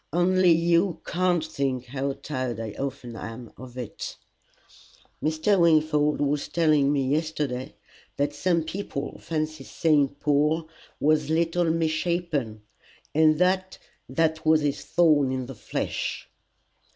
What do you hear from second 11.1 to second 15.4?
little and misshapen, and that that was his thorn